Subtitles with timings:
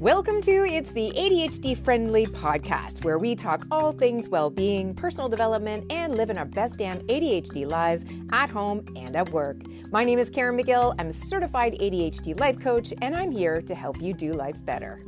[0.00, 5.28] Welcome to It's the ADHD Friendly Podcast, where we talk all things well being, personal
[5.28, 9.58] development, and living our best damn ADHD lives at home and at work.
[9.90, 10.94] My name is Caren Magill.
[10.98, 15.02] I'm a certified ADHD life coach, and I'm here to help you do life better.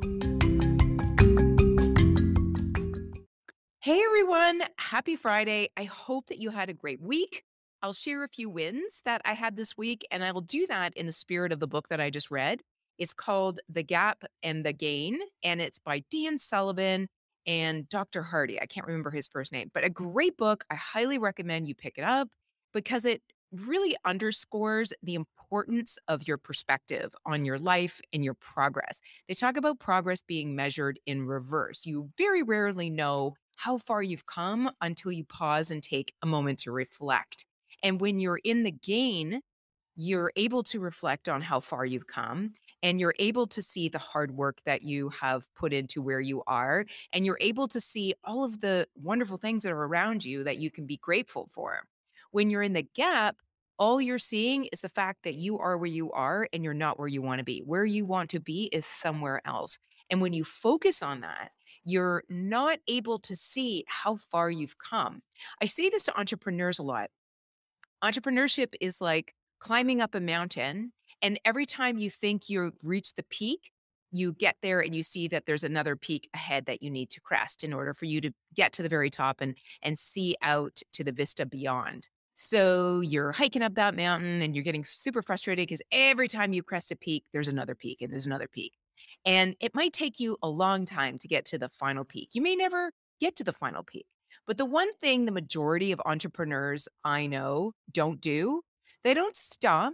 [3.81, 5.71] Hey everyone, happy Friday.
[5.75, 7.45] I hope that you had a great week.
[7.83, 10.95] I'll share a few wins that I had this week, and I will do that
[10.99, 12.63] in the spirit of the book that I just read.
[12.99, 17.09] It's called The Gap and the Gain, and it's by Dan Sullivan
[17.47, 18.23] and Dr.
[18.23, 18.61] Hardy.
[18.61, 20.65] I can't remember his first name, but a great book.
[20.71, 22.29] I highly recommend you pick it up
[22.73, 29.01] because it really underscores the importance of your perspective on your life and your progress.
[29.29, 31.85] They talk about progress being measured in reverse.
[31.85, 36.61] You very rarely know how far you've come until you pause and take a moment
[36.61, 37.45] to reflect.
[37.83, 39.41] And when you're in the gain,
[39.95, 42.53] you're able to reflect on how far you've come
[42.83, 46.43] and you're able to see the hard work that you have put into where you
[46.47, 50.45] are and you're able to see all of the wonderful things that are around you
[50.45, 51.81] that you can be grateful for.
[52.31, 53.37] When you're in the gap
[53.79, 56.99] all you're seeing is the fact that you are where you are and you're not
[56.99, 57.63] where you want to be.
[57.65, 59.79] Where you want to be is somewhere else
[60.11, 61.51] and when you focus on that
[61.85, 65.23] you're not able to see how far you've come.
[65.61, 67.11] I say this to entrepreneurs a lot.
[68.03, 73.23] Entrepreneurship is like climbing up a mountain and every time you think you've reached the
[73.23, 73.71] peak,
[74.11, 77.21] you get there and you see that there's another peak ahead that you need to
[77.21, 80.81] crest in order for you to get to the very top and and see out
[80.93, 82.09] to the vista beyond.
[82.35, 86.63] So you're hiking up that mountain and you're getting super frustrated because every time you
[86.63, 88.73] crest a peak, there's another peak and there's another peak.
[89.25, 92.31] And it might take you a long time to get to the final peak.
[92.33, 94.07] You may never get to the final peak.
[94.47, 98.63] But the one thing the majority of entrepreneurs I know don't do,
[99.05, 99.93] they don't stop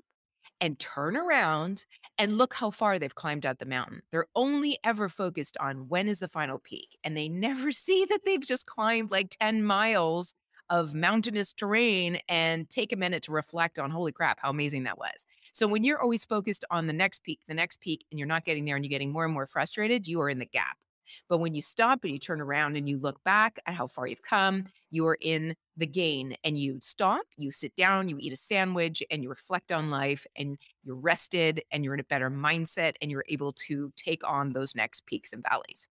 [0.61, 1.87] and turn around
[2.19, 4.03] and look how far they've climbed out the mountain.
[4.11, 8.25] They're only ever focused on when is the final peak, and they never see that
[8.25, 10.34] they've just climbed like 10 miles
[10.70, 14.98] of mountainous terrain and take a minute to reflect on holy crap, how amazing that
[14.98, 15.24] was.
[15.55, 18.45] So when you're always focused on the next peak, the next peak, and you're not
[18.45, 20.77] getting there and you're getting more and more frustrated, you are in the gap.
[21.29, 24.07] But when you stop and you turn around and you look back at how far
[24.07, 28.33] you've come, you are in the gain and you stop, you sit down, you eat
[28.33, 32.30] a sandwich, and you reflect on life and you're rested and you're in a better
[32.30, 35.86] mindset and you're able to take on those next peaks and valleys.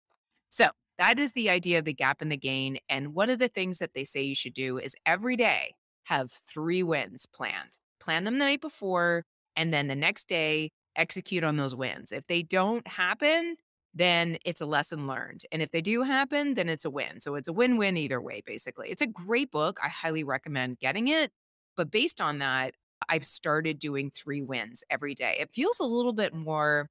[0.50, 0.68] So,
[1.00, 2.78] that is the idea of the gap and the gain.
[2.88, 5.74] And one of the things that they say you should do is every day
[6.04, 7.78] have three wins planned.
[8.00, 9.26] Plan them the night before,
[9.56, 12.12] and then the next day, execute on those wins.
[12.12, 13.56] If they don't happen,
[13.94, 15.46] then it's a lesson learned.
[15.52, 17.22] And if they do happen, then it's a win.
[17.22, 18.90] So it's a win win either way, basically.
[18.90, 19.78] It's a great book.
[19.84, 21.32] I highly recommend getting it.
[21.78, 22.74] But based on that,
[23.10, 25.38] I've started doing three wins every day.
[25.40, 26.90] It feels a little bit more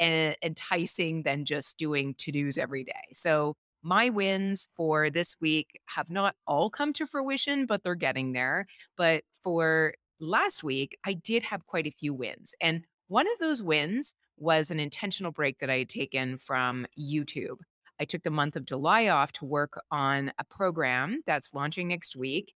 [0.00, 2.92] enticing than just doing to dos every day.
[3.12, 8.32] So my wins for this week have not all come to fruition, but they're getting
[8.32, 8.66] there.
[8.96, 12.54] But for last week, I did have quite a few wins.
[12.60, 17.58] And one of those wins was an intentional break that I had taken from YouTube.
[18.00, 22.16] I took the month of July off to work on a program that's launching next
[22.16, 22.54] week.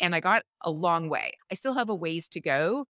[0.00, 1.32] And I got a long way.
[1.50, 2.86] I still have a ways to go.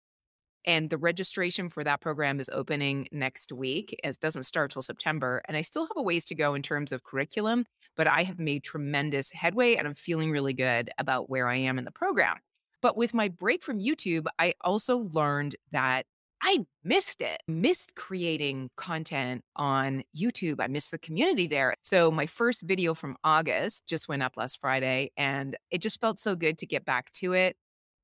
[0.66, 3.98] And the registration for that program is opening next week.
[4.04, 5.40] It doesn't start till September.
[5.48, 7.64] And I still have a ways to go in terms of curriculum,
[7.96, 11.78] but I have made tremendous headway and I'm feeling really good about where I am
[11.78, 12.36] in the program.
[12.82, 16.06] But with my break from YouTube, I also learned that
[16.42, 20.56] I missed it, missed creating content on YouTube.
[20.58, 21.74] I missed the community there.
[21.82, 26.18] So my first video from August just went up last Friday and it just felt
[26.18, 27.56] so good to get back to it.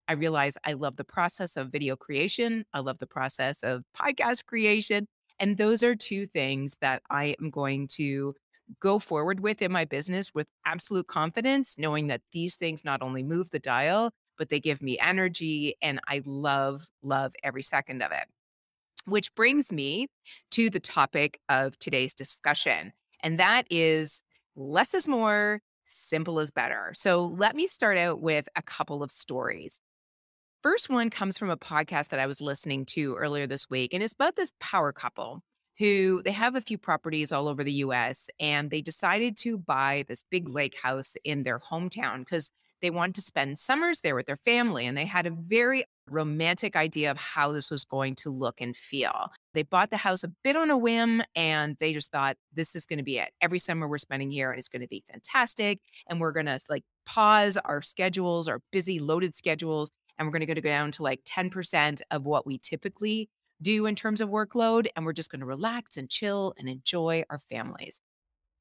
[0.08, 2.64] I realized I love the process of video creation.
[2.72, 5.08] I love the process of podcast creation.
[5.38, 8.34] And those are two things that I am going to
[8.80, 13.22] go forward with in my business with absolute confidence, knowing that these things not only
[13.22, 18.12] move the dial, but they give me energy and I love, love every second of
[18.12, 18.26] it.
[19.04, 20.08] Which brings me
[20.52, 24.22] to the topic of today's discussion, and that is
[24.56, 26.92] less is more, simple is better.
[26.94, 29.78] So let me start out with a couple of stories.
[30.62, 34.02] First one comes from a podcast that I was listening to earlier this week, and
[34.02, 35.42] it's about this power couple
[35.78, 40.04] who they have a few properties all over the US and they decided to buy
[40.08, 42.50] this big lake house in their hometown because
[42.82, 46.76] they wanted to spend summers there with their family, and they had a very romantic
[46.76, 49.30] idea of how this was going to look and feel.
[49.54, 52.86] They bought the house a bit on a whim, and they just thought, this is
[52.86, 53.30] going to be it.
[53.40, 55.80] Every summer we're spending here, and it's going to be fantastic.
[56.08, 60.46] And we're going to like pause our schedules, our busy, loaded schedules, and we're going
[60.46, 63.28] to go down to like 10% of what we typically
[63.62, 67.24] do in terms of workload, and we're just going to relax and chill and enjoy
[67.30, 68.00] our families.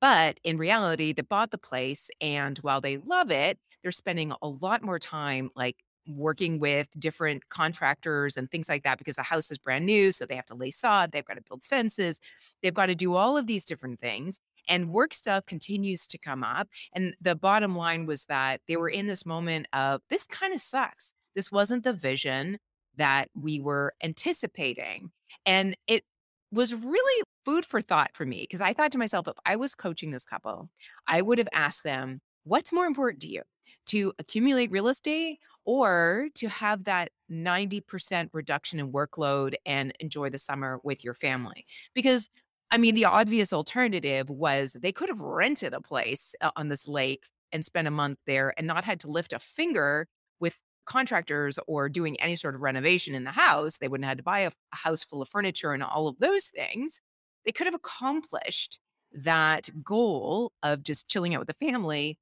[0.02, 4.50] But in reality, they bought the place, and while they love it, they're spending a
[4.50, 5.78] lot more time, like,
[6.10, 10.26] working with different contractors and things like that because the house is brand new, so
[10.26, 12.20] they have to lay sod, they've gotta build fences,
[12.64, 16.70] they've gotta do all of these different things, and work stuff continues to come up,
[16.94, 21.16] and the bottom line was that they were in this moment of, "This kinda sucks.
[21.36, 22.60] This wasn't the vision
[22.98, 25.12] that we were anticipating,"
[25.46, 26.06] and it
[26.52, 29.76] was really food for thought for me because I thought to myself, if I was
[29.76, 30.70] coaching this couple,
[31.08, 33.42] I would have asked them, what's more important to you?
[33.88, 40.40] To accumulate real estate or to have that 90% reduction in workload and enjoy the
[40.40, 41.66] summer with your family?
[41.94, 42.30] Because
[42.72, 46.88] I mean, the obvious alternative was they could have rented a place uh, on this
[46.88, 50.08] lake and spent a month there and not had to lift a finger
[50.40, 54.18] with contractors or doing any sort of renovation in the house, they wouldn't have had
[54.18, 57.02] to buy a, a house full of furniture and all of those things.
[57.46, 58.80] They could have accomplished
[59.14, 62.18] that goal of just chilling out with the family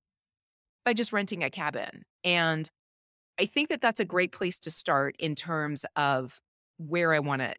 [0.85, 2.03] by just renting a cabin.
[2.24, 2.69] And
[3.39, 6.39] I think that that's a great place to start in terms of
[6.77, 7.53] where I want to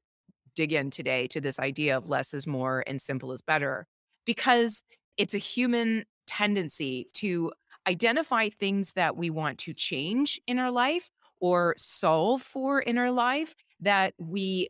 [0.55, 3.87] dig in today to this idea of less is more and simple is better,
[4.25, 4.83] because
[5.17, 7.53] it's a human tendency to
[7.87, 11.11] identify things that we want to change in our life
[11.41, 14.69] or solve for in our life that we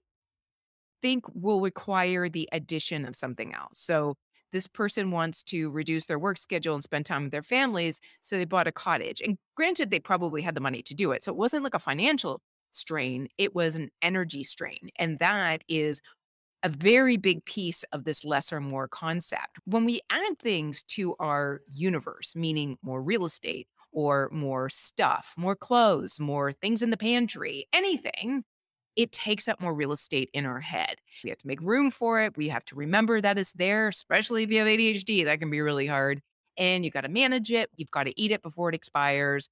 [1.03, 3.79] think will require the addition of something else.
[3.79, 4.17] So
[4.55, 8.01] this person wants to reduce their work schedule and spend time with their families.
[8.23, 9.21] So they bought a cottage.
[9.21, 11.25] And granted, they probably had the money to do it.
[11.25, 12.41] So it wasn't like a financial
[12.73, 14.91] strain, it was an energy strain.
[14.99, 16.01] And that is
[16.63, 19.59] a very big piece of this less or more concept.
[19.67, 25.57] When we add things to our universe, meaning more real estate or more stuff, more
[25.57, 28.45] clothes, more things in the pantry, anything,
[28.97, 30.97] it takes up more real estate in our head.
[31.23, 32.37] We have to make room for it.
[32.37, 35.25] We have to remember that it's there, especially if you have ADHD.
[35.25, 36.21] That can be really hard.
[36.57, 37.71] And you've got to manage it.
[37.77, 39.49] You've got to eat it before it expires.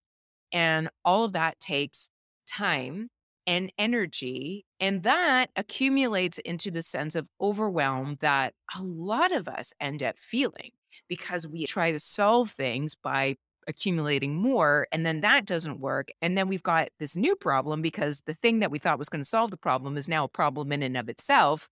[0.52, 2.08] And all of that takes
[2.48, 3.08] time
[3.46, 4.64] and energy.
[4.78, 10.16] And that accumulates into the sense of overwhelm that a lot of us end up
[10.18, 10.70] feeling
[11.08, 13.36] because we try to solve things by
[13.66, 14.86] accumulating more.
[14.92, 16.10] And then that doesn't work.
[16.20, 19.22] And then we've got this new problem because the thing that we thought was going
[19.22, 21.68] to solve the problem is now a problem in and of itself.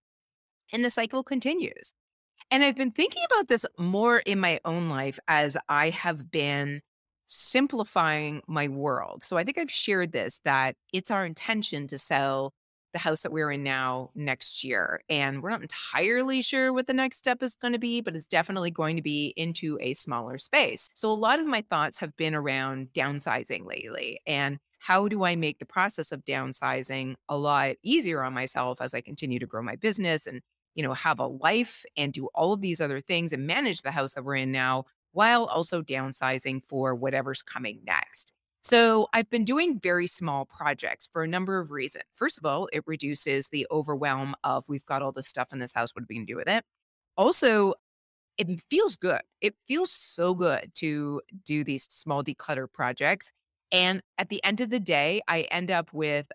[0.72, 1.92] And the cycle continues.
[2.50, 6.82] And I've been thinking about this more in my own life as I have been
[7.28, 9.22] simplifying my world.
[9.22, 12.52] So I think I've shared this that it's our intention to sell
[12.92, 15.00] the house that we're in now next year.
[15.08, 18.26] And we're not entirely sure what the next step is going to be, but it's
[18.26, 20.88] definitely going to be into a smaller space.
[20.94, 25.36] So a lot of my thoughts have been around downsizing lately and how do I
[25.36, 29.62] make the process of downsizing a lot easier on myself as I continue to grow
[29.62, 30.40] my business and
[30.74, 33.90] you know have a life and do all of these other things and manage the
[33.90, 38.32] house that we're in now while also downsizing for whatever's coming next.
[38.70, 42.04] So I've been doing very small projects for a number of reasons.
[42.14, 45.72] First of all, it reduces the overwhelm of we've got all this stuff in this
[45.72, 45.90] house.
[45.92, 46.64] What are we going to do with it?
[47.16, 47.74] Also,
[48.38, 49.22] it feels good.
[49.40, 53.32] It feels so good to do these small declutter projects.
[53.72, 56.30] And at the end of the day, I end up with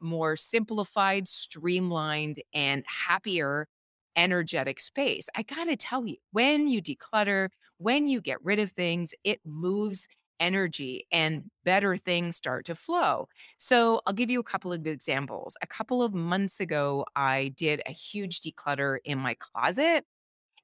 [0.00, 3.66] more simplified, streamlined, and happier,
[4.14, 5.28] energetic space.
[5.34, 9.40] I got to tell you, when you declutter, when you get rid of things, it
[9.44, 10.06] moves
[10.40, 13.28] energy and better things start to flow.
[13.58, 15.56] So I'll give you a couple of examples.
[15.62, 20.04] A couple of months ago, I did a huge declutter in my closet.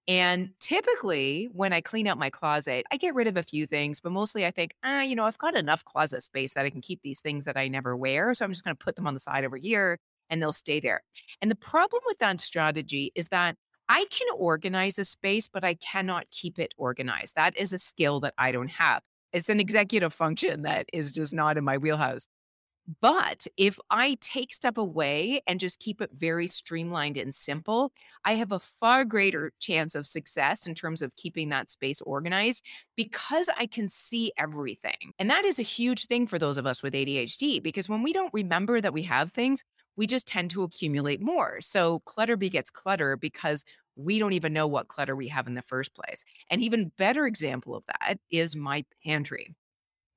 [0.09, 4.01] And typically, when I clean out my closet, I get rid of a few things,
[4.01, 6.81] but mostly I think, ah, you know, I've got enough closet space that I can
[6.81, 8.35] keep these things that I never wear.
[8.35, 10.81] So I'm just going to put them on the side over here and they'll stay
[10.81, 11.03] there.
[11.41, 13.57] And the problem with that strategy is that
[13.89, 17.37] I can organize a space, but I cannot keep it organized.
[17.37, 19.03] That is a skill that I don't have.
[19.33, 22.27] It's an executive function that is just not in my wheelhouse.
[23.01, 27.93] But if I take stuff away and just keep it very streamlined and simple,
[28.25, 32.65] I have a far greater chance of success in terms of keeping that space organized
[32.97, 35.13] because I can see everything.
[35.19, 38.13] And that is a huge thing for those of us with ADHD because when we
[38.13, 39.63] don't remember that we have things,
[39.97, 41.61] we just tend to accumulate more.
[41.61, 43.65] So clutter begets clutter because
[43.97, 46.25] we don't even know what clutter we have in the first place.
[46.51, 49.55] An even better example of that is my pantry.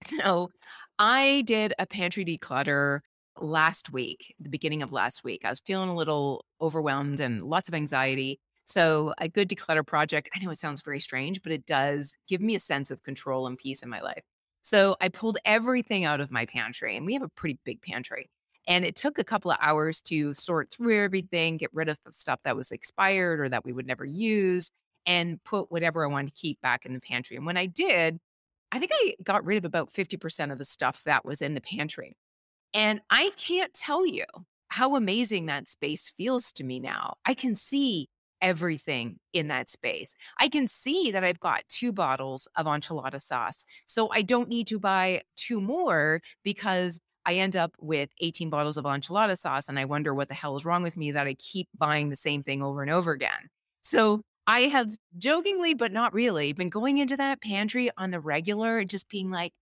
[0.21, 0.51] So
[0.99, 3.01] I did a pantry declutter
[3.39, 5.43] last week, the beginning of last week.
[5.45, 8.39] I was feeling a little overwhelmed and lots of anxiety.
[8.65, 12.41] So, a good declutter project, I know it sounds very strange, but it does give
[12.41, 14.23] me a sense of control and peace in my life.
[14.61, 18.29] So, I pulled everything out of my pantry, and we have a pretty big pantry.
[18.67, 22.11] And it took a couple of hours to sort through everything, get rid of the
[22.11, 24.71] stuff that was expired or that we would never use,
[25.05, 27.37] and put whatever I wanted to keep back in the pantry.
[27.37, 28.19] And when I did,
[28.71, 31.61] I think I got rid of about 50% of the stuff that was in the
[31.61, 32.17] pantry.
[32.73, 34.25] And I can't tell you
[34.69, 37.15] how amazing that space feels to me now.
[37.23, 38.09] I can see
[38.41, 40.13] everything in that space.
[40.39, 44.67] I can see that I've got 2 bottles of enchilada sauce, so I don't need
[44.67, 49.79] to buy 2 more because I end up with 18 bottles of enchilada sauce, and
[49.79, 52.43] I wonder what the hell is wrong with me that I keep buying the same
[52.43, 53.49] thing over and over again.
[53.81, 58.77] So, I have jokingly, but not really, been going into that pantry on the regular
[58.79, 59.53] and just being like,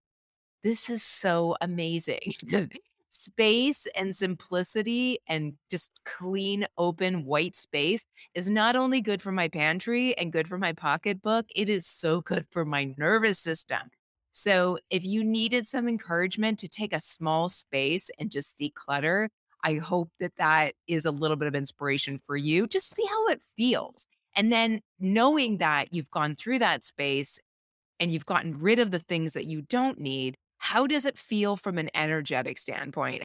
[0.63, 2.35] "This is so amazing."
[3.09, 8.03] Space and simplicity and just clean, open, white space
[8.33, 12.21] is not only good for my pantry and good for my pocketbook, it is so
[12.21, 13.91] good for my nervous system.
[14.33, 19.29] So, if you needed some encouragement to take a small space and just declutter,
[19.63, 22.67] I hope that that is a little bit of inspiration for you.
[22.67, 24.07] Just see how it feels.
[24.35, 27.39] And then knowing that you've gone through that space
[27.99, 31.55] and you've gotten rid of the things that you don't need, how does it feel
[31.55, 33.23] from an energetic standpoint?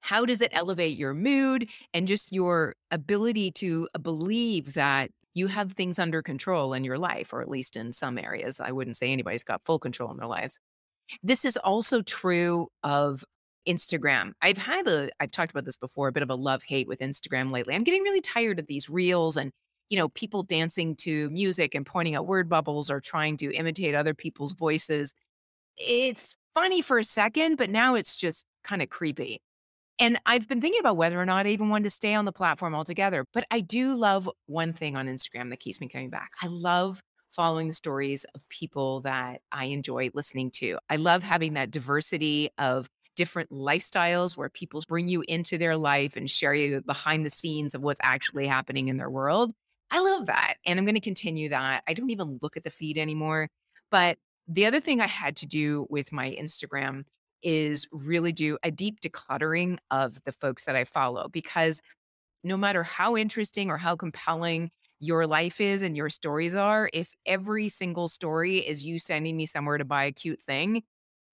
[0.00, 5.72] How does it elevate your mood and just your ability to believe that you have
[5.72, 8.60] things under control in your life, or at least in some areas?
[8.60, 10.58] I wouldn't say anybody's got full control in their lives.
[11.22, 13.24] This is also true of
[13.68, 14.32] Instagram.
[14.42, 17.50] I've had a I've talked about this before, a bit of a love-hate with Instagram
[17.52, 17.74] lately.
[17.74, 19.52] I'm getting really tired of these reels and,
[19.90, 23.94] you know, people dancing to music and pointing out word bubbles or trying to imitate
[23.94, 25.14] other people's voices.
[25.78, 29.40] It's funny for a second, but now it's just kinda creepy.
[29.98, 32.32] And I've been thinking about whether or not I even wanted to stay on the
[32.32, 36.30] platform altogether, but I do love one thing on Instagram that keeps me coming back.
[36.42, 37.00] I love
[37.32, 40.78] following the stories of people that I enjoy listening to.
[40.88, 46.16] I love having that diversity of different lifestyles where people bring you into their life
[46.16, 49.52] and share you behind the scenes of what's actually happening in their world.
[49.90, 50.54] I love that.
[50.66, 51.84] And I'm going to continue that.
[51.86, 53.48] I don't even look at the feed anymore.
[53.90, 57.04] But the other thing I had to do with my Instagram
[57.44, 61.80] is really do a deep decluttering of the folks that I follow because
[62.42, 64.70] no matter how interesting or how compelling
[65.00, 69.46] your life is and your stories are, if every single story is you sending me
[69.46, 70.82] somewhere to buy a cute thing,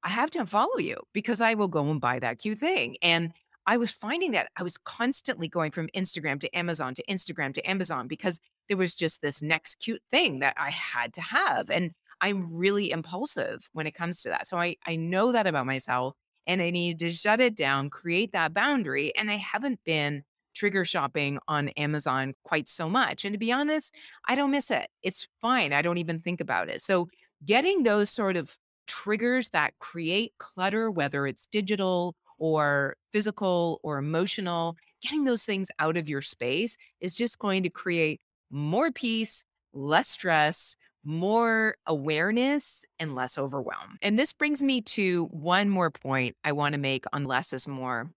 [0.03, 2.97] I have to unfollow you because I will go and buy that cute thing.
[3.01, 3.33] And
[3.67, 7.69] I was finding that I was constantly going from Instagram to Amazon to Instagram to
[7.69, 11.69] Amazon because there was just this next cute thing that I had to have.
[11.69, 11.91] And
[12.21, 14.47] I'm really impulsive when it comes to that.
[14.47, 16.15] So I I know that about myself
[16.47, 19.15] and I need to shut it down, create that boundary.
[19.15, 20.23] And I haven't been
[20.53, 23.23] trigger shopping on Amazon quite so much.
[23.25, 23.93] And to be honest,
[24.27, 24.87] I don't miss it.
[25.01, 25.73] It's fine.
[25.73, 26.81] I don't even think about it.
[26.81, 27.07] So
[27.45, 34.75] getting those sort of triggers that create clutter, whether it's digital or physical or emotional,
[35.01, 40.09] getting those things out of your space is just going to create more peace, less
[40.09, 43.97] stress, more awareness and less overwhelm.
[44.01, 47.67] And this brings me to one more point I want to make on less is
[47.67, 48.11] more.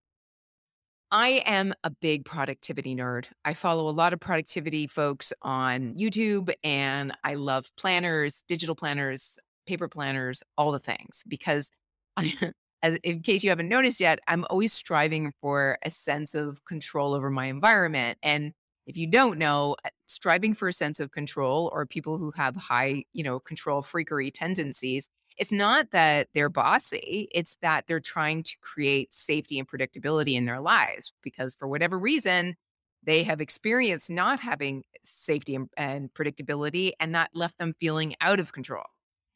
[1.11, 3.25] I am a big productivity nerd.
[3.45, 9.37] I follow a lot of productivity folks on YouTube and I love planners, digital planners,
[9.67, 11.69] paper planners, all the things because
[12.17, 12.33] I,
[12.83, 17.13] as in case you haven't noticed yet, I'm always striving for a sense of control
[17.13, 18.53] over my environment and
[18.87, 19.75] if you don't know,
[20.07, 24.31] striving for a sense of control or people who have high, you know, control freakery
[24.33, 30.35] tendencies, it's not that they're bossy, it's that they're trying to create safety and predictability
[30.35, 32.55] in their lives because for whatever reason,
[33.03, 38.39] they have experienced not having safety and, and predictability and that left them feeling out
[38.39, 38.85] of control.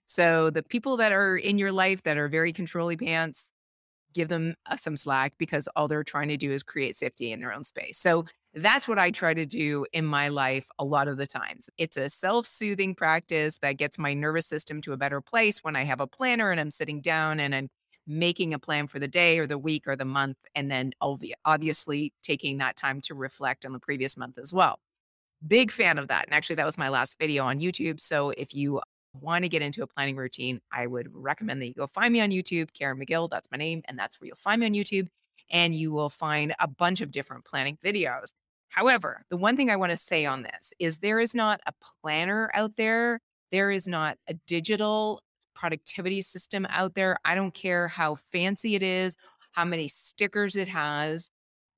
[0.05, 3.51] So the people that are in your life that are very controlly pants,
[4.13, 7.39] give them uh, some slack because all they're trying to do is create safety in
[7.39, 7.99] their own space.
[7.99, 11.69] So that's what I try to do in my life a lot of the times.
[11.77, 15.75] It's a self soothing practice that gets my nervous system to a better place when
[15.75, 17.69] I have a planner and I'm sitting down and I'm
[18.07, 20.37] making a plan for the day or the week or the month.
[20.55, 20.93] And then
[21.45, 24.79] obviously taking that time to reflect on the previous month as well.
[25.47, 26.25] Big fan of that.
[26.25, 28.01] And actually, that was my last video on YouTube.
[28.01, 28.81] So if you
[29.13, 32.19] want to get into a planning routine, I would recommend that you go find me
[32.19, 33.29] on YouTube, Caren Magill.
[33.29, 33.83] That's my name.
[33.85, 35.07] And that's where you'll find me on YouTube.
[35.51, 38.33] And you will find a bunch of different planning videos.
[38.69, 41.73] However, the one thing I want to say on this is there is not a
[42.03, 43.19] planner out there.
[43.51, 45.21] There is not a digital
[45.55, 47.17] productivity system out there.
[47.25, 49.15] I don't care how fancy it is,
[49.51, 51.29] how many stickers it has.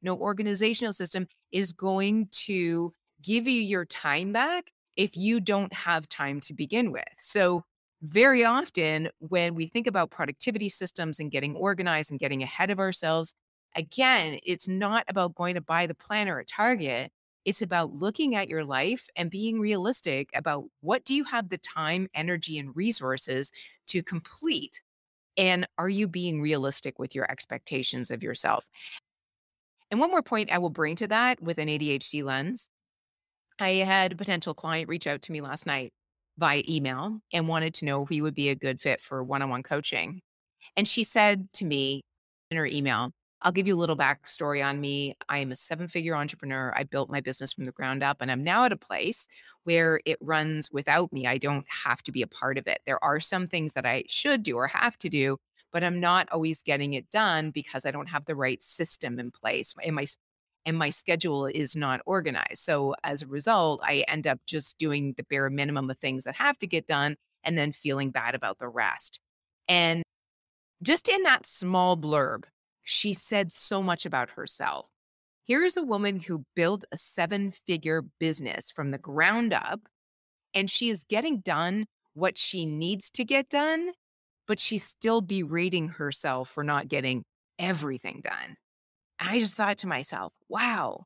[0.02, 6.10] No organizational system is going to give you your time back if you don't have
[6.10, 7.04] time to begin with.
[7.18, 7.64] So,
[8.04, 12.80] very often when we think about productivity systems and getting organized and getting ahead of
[12.80, 13.32] ourselves,
[13.76, 17.12] Again, it's not about going to buy the planner at Target.
[17.46, 21.58] It's about looking at your life and being realistic about what do you have the
[21.58, 23.52] time, energy, and resources
[23.88, 24.82] to complete?
[25.38, 28.66] And are you being realistic with your expectations of yourself?
[29.90, 32.70] And one more point I will bring to that with an ADHD lens.
[33.60, 35.94] I had a potential client reach out to me last night
[36.38, 39.42] via email and wanted to know if he would be a good fit for one
[39.42, 40.22] on one coaching.
[40.76, 42.02] And she said to me
[42.50, 43.12] in her email,
[43.44, 45.16] I'll give you a little backstory on me.
[45.28, 46.74] I am a seven figure entrepreneur.
[46.76, 49.28] I built my business from the ground up, and I'm now at a place
[49.64, 51.26] where it runs without me.
[51.26, 52.82] I don't have to be a part of it.
[52.86, 55.38] There are some things that I should do or have to do,
[55.72, 59.32] but I'm not always getting it done because I don't have the right system in
[59.32, 59.74] place.
[59.84, 60.06] And my
[60.66, 62.60] and my schedule is not organized.
[62.60, 66.36] So as a result, I end up just doing the bare minimum of things that
[66.36, 69.20] have to get done and then feeling bad about the rest.
[69.68, 70.04] And
[70.84, 72.44] just in that small blurb,
[72.84, 74.88] she said so much about herself.
[75.46, 79.82] Here's a woman who built a seven figure business from the ground up,
[80.54, 83.92] and she is getting done what she needs to get done,
[84.48, 87.24] but she's still berating herself for not getting
[87.58, 88.58] everything done.
[89.20, 91.06] I just thought to myself, wow,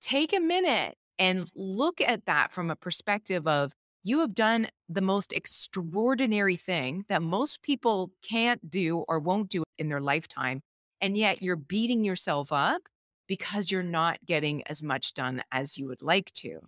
[0.00, 3.72] take a minute and look at that from a perspective of
[4.02, 9.62] you have done the most extraordinary thing that most people can't do or won't do
[9.78, 10.62] in their lifetime.
[11.00, 12.82] And yet you're beating yourself up
[13.26, 16.60] because you're not getting as much done as you would like to.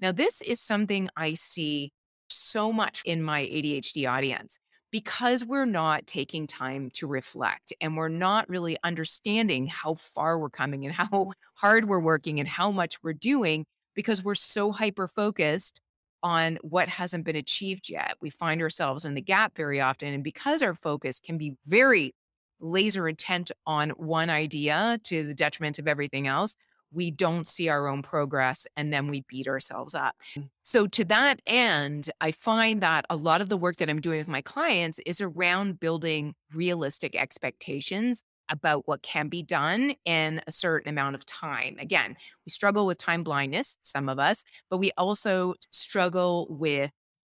[0.00, 1.92] Now, this is something I see
[2.28, 4.58] so much in my ADHD audience
[4.90, 10.50] because we're not taking time to reflect and we're not really understanding how far we're
[10.50, 15.08] coming and how hard we're working and how much we're doing because we're so hyper
[15.08, 15.80] focused
[16.22, 18.16] on what hasn't been achieved yet.
[18.20, 20.12] We find ourselves in the gap very often.
[20.12, 22.14] And because our focus can be very
[22.60, 26.56] laser intent on one idea to the detriment of everything else,
[26.92, 30.16] we don't see our own progress and then we beat ourselves up.
[30.36, 30.48] Mm.
[30.62, 34.18] So, to that end, I find that a lot of the work that I'm doing
[34.18, 40.52] with my clients is around building realistic expectations about what can be done in a
[40.52, 41.76] certain amount of time.
[41.80, 46.92] Again, we struggle with time blindness, some of us, but we also struggle with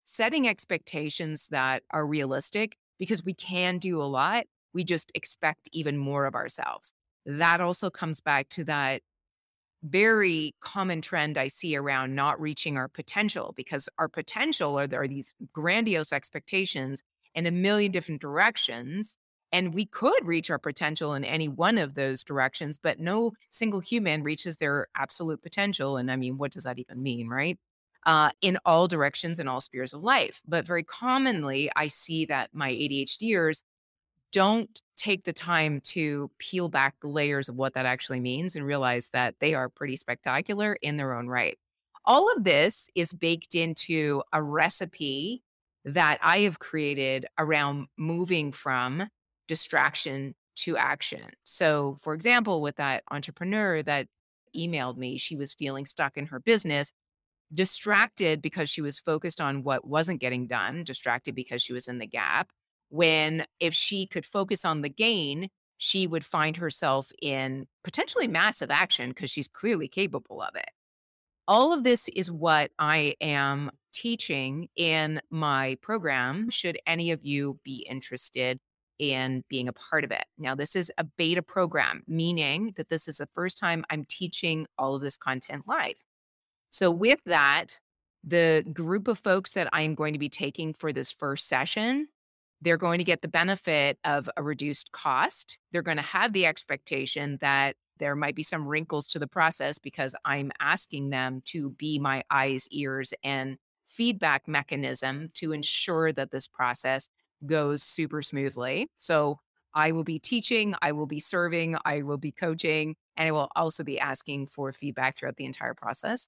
[0.05, 4.45] setting expectations that are realistic because we can do a lot.
[4.77, 6.93] We just expect even more of ourselves.
[7.25, 9.01] That also comes back to that
[9.81, 15.07] very common trend I see around not reaching our potential because our potential are are
[15.07, 17.01] these grandiose expectations
[17.33, 19.17] in a million different directions.
[19.51, 23.79] And we could reach our potential in any one of those directions, but no single
[23.79, 25.97] human reaches their absolute potential.
[25.97, 27.57] And I mean, what does that even mean, right?
[28.05, 30.43] Uh, in all directions and all spheres of life.
[30.47, 33.63] But very commonly, I see that my ADHDers
[34.31, 38.65] don't take the time to peel back the layers of what that actually means and
[38.65, 41.57] realize that they are pretty spectacular in their own right.
[42.05, 45.43] All of this is baked into a recipe
[45.85, 49.07] that I have created around moving from
[49.47, 51.29] distraction to action.
[51.43, 54.07] So, for example, with that entrepreneur that
[54.55, 56.91] emailed me, she was feeling stuck in her business,
[57.53, 61.99] distracted because she was focused on what wasn't getting done, distracted because she was in
[61.99, 62.49] the gap
[62.89, 68.71] when if she could focus on the gain, she would find herself in potentially massive
[68.71, 70.71] action because she's clearly capable of it.
[71.47, 77.59] All of this is what I am teaching in my program, should any of you
[77.63, 78.59] be interested
[78.99, 80.25] in being a part of it.
[80.37, 84.65] Now, this is a beta program, meaning that this is the first time I'm teaching
[84.77, 85.95] all of this content live.
[86.69, 87.79] So, with that,
[88.23, 92.07] the group of folks that I'm going to be taking for this first session
[92.61, 95.57] they're going to get the benefit of a reduced cost.
[95.71, 99.79] They're going to have the expectation that there might be some wrinkles to the process
[99.79, 106.31] because I'm asking them to be my eyes, ears, and feedback mechanism to ensure that
[106.31, 107.09] this process
[107.45, 108.87] goes super smoothly.
[108.97, 109.39] So
[109.73, 113.49] I will be teaching, I will be serving, I will be coaching, and I will
[113.55, 116.27] also be asking for feedback throughout the entire process.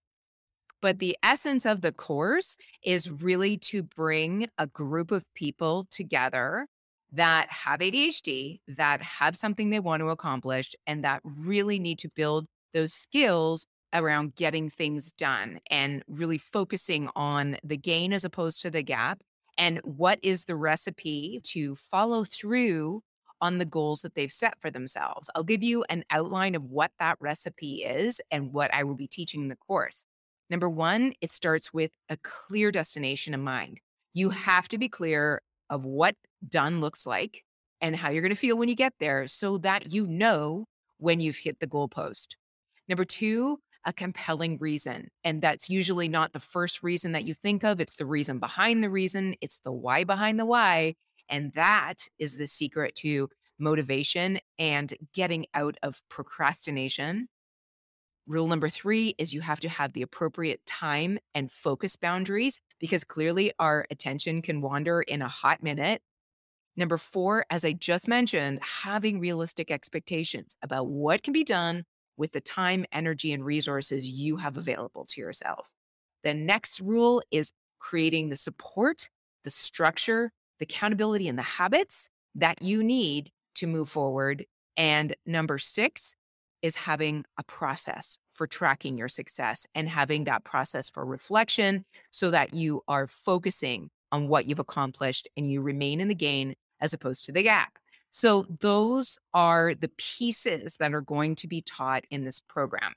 [0.82, 6.68] But the essence of the course is really to bring a group of people together
[7.12, 12.10] that have ADHD, that have something they want to accomplish, and that really need to
[12.10, 18.62] build those skills around getting things done and really focusing on the gain as opposed
[18.62, 19.22] to the gap.
[19.58, 23.02] And what is the recipe to follow through
[23.42, 25.30] on the goals that they've set for themselves?
[25.36, 29.08] I'll give you an outline of what that recipe is and what I will be
[29.08, 30.06] teaching in the course.
[30.50, 33.80] Number one, it starts with a clear destination in mind.
[34.14, 36.16] You have to be clear of what
[36.48, 37.44] done looks like
[37.82, 40.66] and how you're going to feel when you get there so that you know
[40.98, 42.30] when you've hit the goalpost.
[42.88, 45.10] Number two, a compelling reason.
[45.24, 48.84] And that's usually not the first reason that you think of, it's the reason behind
[48.84, 50.96] the reason, it's the why behind the why.
[51.30, 57.28] And that is the secret to motivation and getting out of procrastination.
[58.30, 63.04] Rule number three is you have to have the appropriate time and focus boundaries because
[63.04, 66.04] clearly our attention can wander in a hot minute.
[66.78, 71.86] Number four, as I just mentioned, having realistic expectations about what can be done
[72.18, 75.72] with the time, energy, and resources you have available to yourself.
[76.24, 79.10] The next rule is creating the support,
[79.44, 84.46] the structure, the accountability, and the habits that you need to move forward.
[84.78, 86.16] And number six
[86.62, 92.32] is having a process for tracking your success and having that process for reflection so
[92.32, 96.94] that you are focusing on what you've accomplished and you remain in the gain as
[96.94, 97.78] opposed to the gap.
[98.12, 102.94] So, those are the pieces that are going to be taught in this program.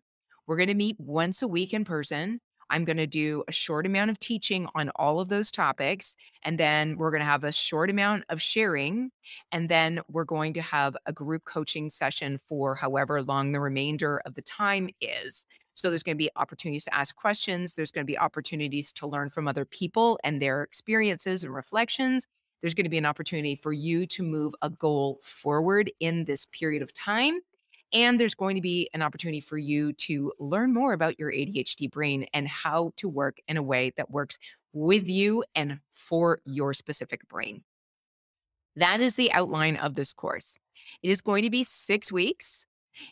[0.46, 2.40] We're going to meet once a week in person.
[2.72, 6.16] I'm going to do a short amount of teaching on all of those topics.
[6.42, 9.12] And then we're going to have a short amount of sharing.
[9.52, 14.20] And then we're going to have a group coaching session for however long the remainder
[14.26, 15.44] of the time is.
[15.74, 17.74] So there's going to be opportunities to ask questions.
[17.74, 22.26] There's going to be opportunities to learn from other people and their experiences and reflections
[22.62, 26.46] there's going to be an opportunity for you to move a goal forward in this
[26.46, 27.40] period of time.
[27.92, 31.90] And there's going to be an opportunity for you to learn more about your ADHD
[31.90, 34.38] brain and how to work in a way that works
[34.72, 37.62] with you and for your specific brain.
[38.76, 40.55] That is the outline of this course.
[41.02, 42.66] It is going to be six weeks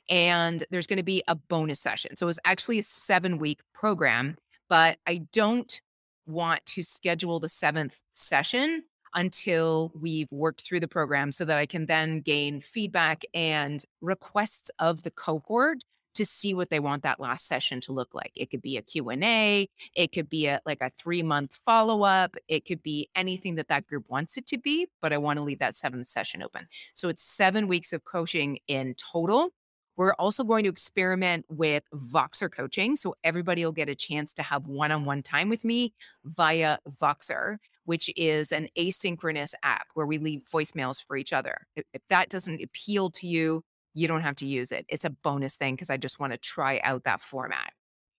[0.08, 2.16] and there's going to be a bonus session.
[2.16, 4.36] So it's actually a seven week program,
[4.68, 5.80] but I don't
[6.26, 11.66] want to schedule the seventh session until we've worked through the program so that I
[11.66, 15.78] can then gain feedback and requests of the cohort
[16.12, 18.32] to see what they want that last session to look like.
[18.34, 22.82] It could be a Q&A, it could be a like a 3-month follow-up, it could
[22.82, 25.74] be anything that that group wants it to be, but I want to leave that
[25.74, 26.66] 7th session open.
[26.94, 29.50] So it's 7 weeks of coaching in total.
[29.96, 32.96] We're also going to experiment with Voxer coaching.
[32.96, 35.92] So everybody will get a chance to have one on one time with me
[36.24, 37.58] via Voxer
[37.90, 41.66] which is an asynchronous app where we leave voicemails for each other.
[41.74, 44.86] If, that doesn't appeal to you, you don't have to use it.
[44.88, 47.72] It's a bonus thing because I just want to try out that format.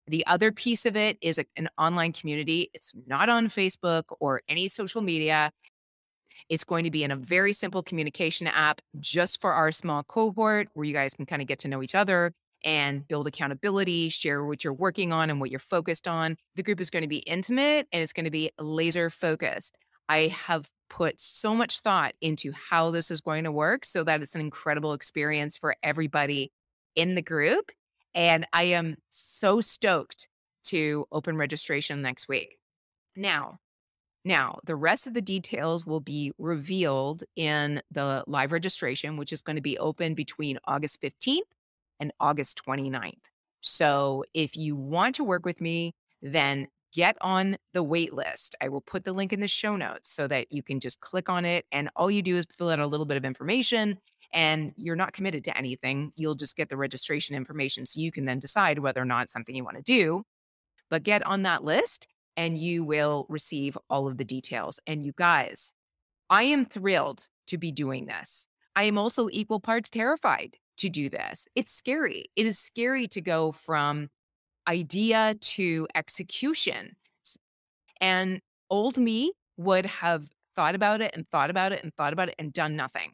[0.07, 2.69] The other piece of it is a, an online community.
[2.73, 5.53] It's not on Facebook or any social media.
[6.49, 10.67] It's going to be in a very simple communication app just for our small cohort
[10.73, 14.43] where you guys can kind of get to know each other and build accountability, share
[14.43, 16.37] what you're working on and what you're focused on.
[16.55, 19.77] The group is going to be intimate and it's going to be laser focused.
[20.09, 24.21] I have put so much thought into how this is going to work so that
[24.21, 26.51] it's an incredible experience for everybody
[26.95, 27.71] in the group.
[28.13, 30.27] And I am so stoked
[30.65, 32.57] to open registration next week.
[33.15, 33.59] Now,
[34.23, 39.41] now, the rest of the details will be revealed in the live registration, which is
[39.41, 41.39] going to be open between August 15th
[42.01, 43.29] and August 29th.
[43.61, 48.55] So if you want to work with me, then get on the wait list.
[48.61, 51.29] I will put the link in the show notes so that you can just click
[51.29, 51.65] on it.
[51.71, 53.97] And all you do is fill out a little bit of information
[54.33, 56.11] and you're not committed to anything.
[56.15, 59.33] You'll just get the registration information so you can then decide whether or not it's
[59.33, 60.23] something you want to do.
[60.89, 64.79] But get on that list and you will receive all of the details.
[64.87, 65.73] And you guys,
[66.29, 68.47] I am thrilled to be doing this.
[68.75, 71.45] I am also equal parts terrified to do this.
[71.55, 72.25] It's scary.
[72.35, 74.09] It is scary to go from
[74.67, 76.95] idea to execution.
[77.99, 82.29] And old me would have thought about it and thought about it and thought about
[82.29, 83.13] it and done nothing.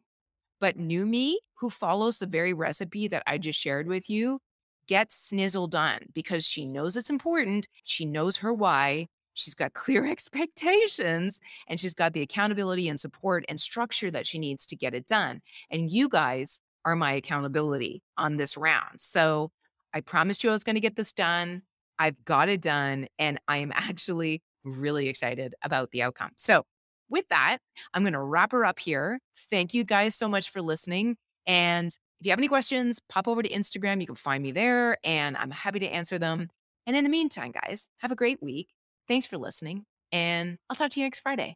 [0.59, 4.39] But new me, who follows the very recipe that I just shared with you,
[4.87, 7.67] gets snizzle done because she knows it's important.
[7.83, 9.07] She knows her why.
[9.33, 14.39] She's got clear expectations and she's got the accountability and support and structure that she
[14.39, 15.41] needs to get it done.
[15.69, 18.99] And you guys are my accountability on this round.
[19.01, 19.51] So
[19.93, 21.63] I promised you I was going to get this done.
[21.99, 23.07] I've got it done.
[23.19, 26.31] And I am actually really excited about the outcome.
[26.37, 26.63] So,
[27.09, 27.59] with that,
[27.93, 29.19] I'm going to wrap her up here.
[29.49, 31.15] Thank you guys so much for listening.
[31.45, 34.01] And if you have any questions, pop over to Instagram.
[34.01, 36.49] You can find me there and I'm happy to answer them.
[36.85, 38.67] And in the meantime, guys, have a great week.
[39.07, 39.85] Thanks for listening.
[40.11, 41.55] And I'll talk to you next Friday.